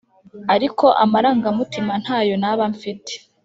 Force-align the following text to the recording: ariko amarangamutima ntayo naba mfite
ariko 0.55 0.85
amarangamutima 1.03 1.93
ntayo 2.03 2.33
naba 2.41 2.63
mfite 2.73 3.13